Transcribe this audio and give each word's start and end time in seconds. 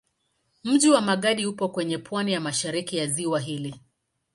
Mji 0.63 0.89
wa 0.89 1.01
Magadi 1.01 1.45
upo 1.45 1.69
kwenye 1.69 1.97
pwani 1.97 2.33
ya 2.33 2.41
mashariki 2.41 2.97
ya 2.97 3.07
ziwa 3.07 3.39
hili. 3.39 3.81